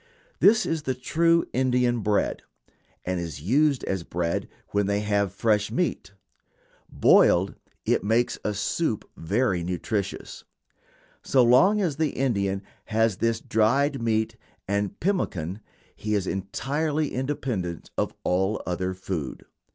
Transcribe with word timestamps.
This 0.39 0.65
is 0.65 0.81
the 0.81 0.95
true 0.95 1.45
Indian 1.53 1.99
bread, 1.99 2.41
and 3.05 3.19
is 3.19 3.39
used 3.39 3.83
as 3.83 4.01
bread 4.01 4.49
when 4.69 4.87
they 4.87 5.01
have 5.01 5.31
fresh 5.31 5.69
meat. 5.71 6.13
Boiled, 6.89 7.53
it 7.85 8.03
makes 8.03 8.39
a 8.43 8.55
soup 8.55 9.07
very 9.15 9.61
nutritious. 9.63 10.43
So 11.21 11.43
long 11.43 11.81
as 11.81 11.97
the 11.97 12.13
Indian 12.13 12.63
has 12.85 13.17
this 13.17 13.39
dried 13.39 14.01
meat 14.01 14.37
and 14.67 14.99
pemmican 14.99 15.61
he 15.95 16.15
is 16.15 16.25
entirely 16.25 17.13
independent 17.13 17.91
of 17.95 18.11
all 18.23 18.59
other 18.65 18.95
food. 18.95 19.45